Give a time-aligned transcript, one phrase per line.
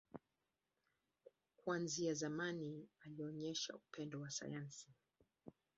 [1.57, 4.89] Kuanzia zamani, alionyesha upendo wa sayansi.